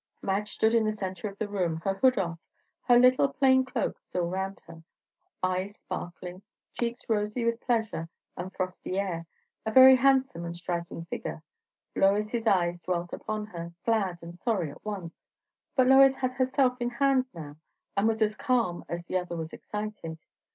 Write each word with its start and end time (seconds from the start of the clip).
Madge 0.23 0.49
stood 0.49 0.73
in 0.73 0.83
the 0.83 0.91
centre 0.91 1.27
of 1.29 1.37
the 1.37 1.47
room, 1.47 1.79
her 1.83 1.93
hood 1.93 2.17
off, 2.17 2.39
her 2.87 2.97
little 2.97 3.27
plain 3.27 3.63
cloak 3.63 3.99
still 3.99 4.25
round 4.27 4.59
her; 4.65 4.81
eyes 5.43 5.75
sparkling, 5.75 6.41
cheeks 6.73 7.07
rosy 7.07 7.45
with 7.45 7.61
pleasure 7.61 8.09
and 8.35 8.51
frosty 8.51 8.97
air, 8.99 9.27
a 9.63 9.71
very 9.71 9.95
handsome 9.97 10.43
and 10.43 10.57
striking 10.57 11.05
figure. 11.05 11.43
Lois's 11.95 12.47
eyes 12.47 12.79
dwelt 12.81 13.13
upon 13.13 13.45
her, 13.45 13.73
glad 13.85 14.23
and 14.23 14.39
sorry 14.39 14.71
at 14.71 14.83
once; 14.83 15.13
but 15.75 15.85
Lois 15.85 16.15
had 16.15 16.31
herself 16.31 16.77
in 16.81 16.89
hand 16.89 17.25
now, 17.31 17.55
and 17.95 18.07
was 18.07 18.23
as 18.23 18.35
calm 18.35 18.83
as 18.89 19.03
the 19.03 19.19
other 19.19 19.35
was 19.37 19.53
excited. 19.53 20.17